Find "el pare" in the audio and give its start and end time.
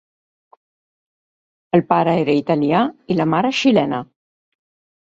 1.79-2.17